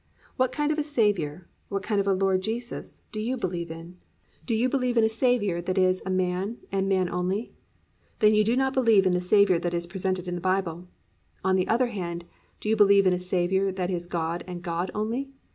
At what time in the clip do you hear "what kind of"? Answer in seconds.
0.35-0.79, 1.69-2.07